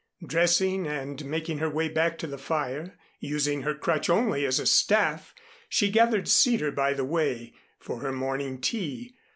Dressing 0.25 0.87
and 0.87 1.23
making 1.25 1.59
her 1.59 1.69
way 1.69 1.87
back 1.87 2.17
to 2.17 2.25
the 2.25 2.39
fire, 2.39 2.97
using 3.19 3.61
her 3.61 3.75
crutch 3.75 4.09
only 4.09 4.47
as 4.47 4.57
a 4.59 4.65
staff, 4.65 5.35
she 5.69 5.91
gathered 5.91 6.27
cedar 6.27 6.71
by 6.71 6.93
the 6.93 7.05
way, 7.05 7.53
for 7.77 7.99
her 7.99 8.11
morning 8.11 8.59
tea. 8.59 9.13